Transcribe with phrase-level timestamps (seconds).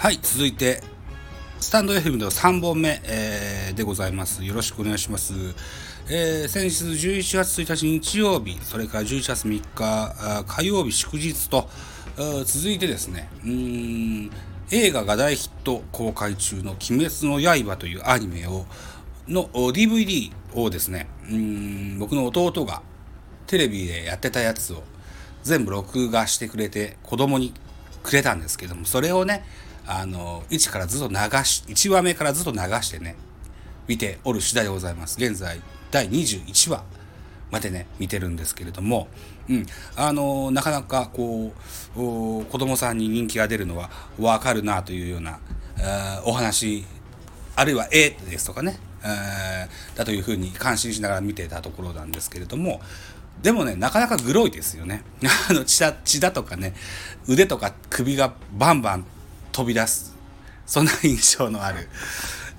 [0.00, 0.82] はい、続いて、
[1.60, 4.42] スタンド FM の3本目、えーでございます。
[4.42, 5.34] よろしくお願いします。
[6.08, 11.68] えー先日11月1日日曜日、それから11月3日あ火曜日祝日と、
[12.46, 14.30] 続いてですね、うん
[14.70, 18.64] 映画が大ヒット公開中の鬼滅の刃というアニメを、
[19.28, 22.80] の DVD をですね、うん僕の弟が
[23.46, 24.82] テレビでやってたやつを
[25.42, 27.52] 全部録画してくれて子供に
[28.02, 29.44] くれたんですけどもそれをね
[29.86, 33.16] あの1からずっと流し1話目からずっと流してね
[33.88, 35.16] 見ておる次第でございます。
[35.18, 36.84] 現在第21話
[37.50, 39.08] までね見てるんですけれども、
[39.48, 41.52] うん、あのなかなかこ
[41.96, 45.40] う子供さんに人気が出るのは分かるなというような
[46.24, 46.84] お話
[47.56, 49.50] あるいは絵ですとかね、えー
[49.96, 52.80] だというふうに感心しながら見てたところなんですけれども
[53.42, 55.02] でもねなかなかグロいですよね。
[55.48, 56.74] あの血だ血だとかね
[57.26, 59.06] 腕とか首がバンバン
[59.52, 60.14] 飛び出す。
[60.66, 61.88] そんな印象のある。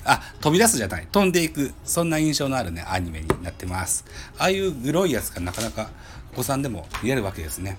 [0.04, 1.08] あ飛び出すじゃない。
[1.12, 1.74] 飛んでいく。
[1.86, 4.04] そんな印象のあるねアニメになってます。
[4.38, 5.92] ああいうグロいやつがなかなか
[6.34, 7.78] お子さんでも見れるわけですね。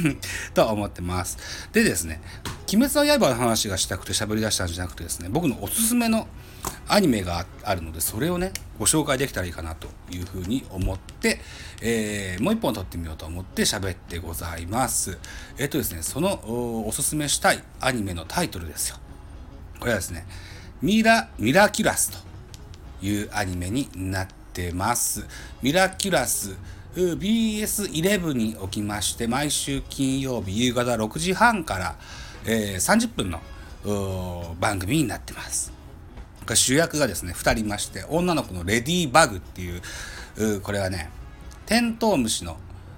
[0.54, 1.36] と思ってます。
[1.72, 2.20] でですね
[2.70, 6.28] 「鬼滅の刃」の話がしたくて喋り出したんじゃなくてですね僕のおすすめの
[6.86, 11.40] アニメがあるのでそれをねご紹介できたらいいかなというふうに思って、
[11.80, 15.18] えーもう一本撮ってみようと思って喋ってございます。
[15.58, 16.40] えっとですねその
[16.86, 18.96] おすすめしたいアニメのタイトルですよ。
[19.80, 20.26] これはですね
[20.82, 22.18] ミラミラキュラスと
[23.04, 25.26] いうアニメになってます。
[25.62, 26.56] ミラキュラス
[26.94, 31.96] BS11 におきまして毎週金曜日夕方6時半から、
[32.44, 33.40] えー30分の
[34.60, 35.72] 番組になってます。
[36.54, 39.82] 主役がですね2人いまして女の子のレディーバグっていう
[40.38, 41.10] うこれはね
[41.66, 42.56] テントウムシの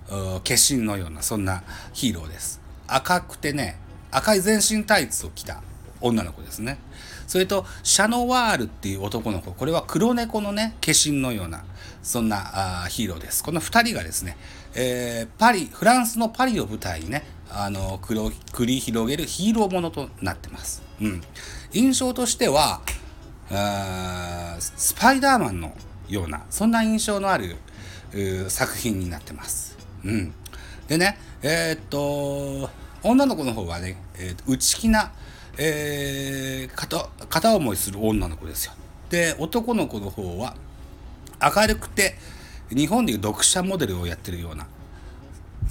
[0.08, 2.61] 化身のようなそんなヒーローです。
[2.86, 3.78] 赤くてね
[4.11, 5.62] 赤い全身タイツを着た
[6.00, 6.78] 女の子ですね。
[7.27, 9.52] それとシャノワールっていう男の子。
[9.52, 11.64] これは黒猫のね化身のような
[12.02, 13.44] そんなヒーローです。
[13.44, 14.36] この2人がですね、
[14.74, 21.20] えーパリフランスのパリを舞台にねあの繰り広げるヒーローものとなってます、うん、
[21.72, 22.80] 印象としては
[23.50, 25.74] あスパイダーマンの
[26.08, 27.56] ようなそんな印象のある
[28.48, 29.77] 作品になってます。
[30.05, 30.33] うん、
[30.89, 32.70] でねえーっと
[33.02, 35.12] 女の子の方はね、えー内気な、
[35.58, 38.72] えー片片思いする女の子ですよ。
[39.11, 40.55] で男の子の方は
[41.42, 42.16] 明るくて
[42.70, 44.66] 日本でいう読者モデルをやってるような、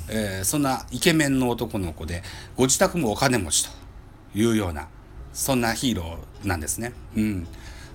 [0.09, 2.23] えーそんなイケメンの男の子で
[2.57, 3.71] ご自宅もお金持ちと
[4.35, 4.87] いうような
[5.33, 6.93] そんなヒーローなんですね。
[7.15, 7.47] うん、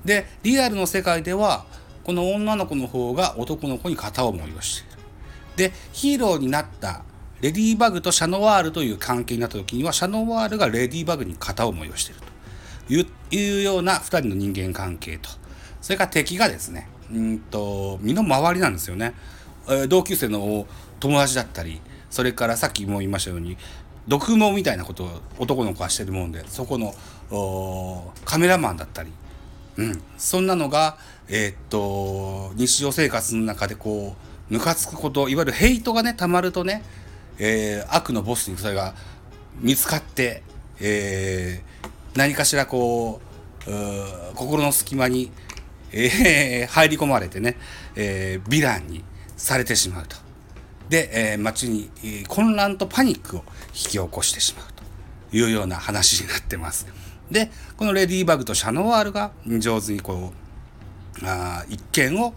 [0.05, 1.65] でリアルの世界では
[2.05, 5.71] この女の子の方が男の子に片思いをしている。
[5.71, 7.03] でヒーローになった
[7.41, 15.29] レディーバグとシャノワールという関係になった時にはシャノワールがレディーバグに片思いをしているというような2人の人間関係と。
[15.81, 19.15] それから敵がですねうんと身の回りなんですよね、
[19.69, 20.67] えー同級生の
[21.01, 23.59] 友達だったりそれからさっきも言いましたように
[24.09, 26.95] 毒毛みたいなことを男の子はしてるもんでそこの
[28.25, 29.13] カメラマンだったり
[29.77, 30.97] うん、そんなのが、
[31.29, 34.15] えーっと日常生活の中でこ
[34.51, 36.83] うムカつくこといわゆるヘイトがねたまるとね、
[37.39, 38.95] えー悪のボスにそれが
[39.61, 40.43] 見つかって、
[40.81, 43.21] えー何かしらこ
[43.67, 43.71] う
[44.37, 45.33] 心の隙間に、
[45.93, 47.57] えー入り込まれてね、
[47.97, 49.05] えーヴィランに
[49.37, 50.17] されてしまうと。
[50.89, 51.91] で、えー街に、
[52.29, 54.67] 混乱とパニックを引き起こしてしまう
[55.31, 56.87] というような話になってます。
[57.31, 60.33] でこのレディーバグとシャノワールが上手にこ
[61.23, 62.35] うあ一見を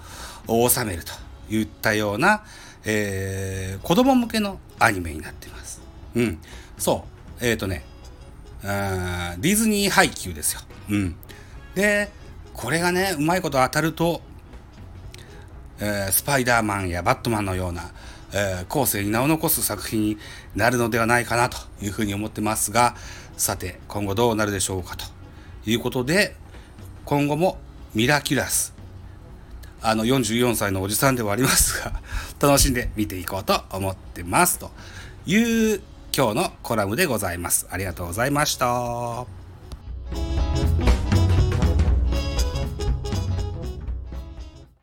[0.69, 1.12] 収めると
[1.53, 2.44] いったような、
[2.88, 5.81] えー子供向けのアニメになってます。
[6.16, 6.40] うん、
[6.78, 7.06] そ
[7.42, 7.84] うえっ、とね
[8.64, 10.62] あディズニー配給ですよ。
[10.90, 11.16] うん、
[11.75, 12.09] で
[12.53, 14.22] これがねうまいこと当たると
[15.80, 17.92] えースパイダーマンやバットマンのような、
[18.34, 20.18] えー後世に名を残す作品に
[20.56, 22.95] なるのではないかなというふうに思ってますが
[23.36, 25.06] さて今後どうなるでしょうかと
[25.66, 26.36] いうことで
[27.06, 27.57] 今後も
[27.94, 28.76] ミラキュラス
[29.81, 32.01] あの44歳のおじさんではありますが
[32.39, 34.71] 楽しんで見ていこうと思ってますと
[35.25, 35.38] い
[35.75, 35.81] う
[36.15, 37.68] 今日のコラムでございます。
[37.69, 39.37] ありがとうございました。